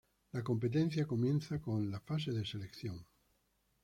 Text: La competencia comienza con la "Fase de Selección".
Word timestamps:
La 0.33 0.41
competencia 0.43 1.05
comienza 1.05 1.61
con 1.61 1.91
la 1.91 1.99
"Fase 1.99 2.31
de 2.31 2.43
Selección". 2.43 3.05